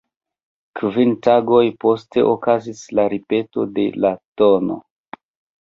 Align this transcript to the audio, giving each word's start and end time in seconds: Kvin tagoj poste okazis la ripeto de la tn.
Kvin 0.79 1.11
tagoj 1.27 1.61
poste 1.85 2.23
okazis 2.31 2.81
la 3.01 3.05
ripeto 3.15 3.67
de 3.77 3.87
la 4.07 4.15
tn. 4.43 4.77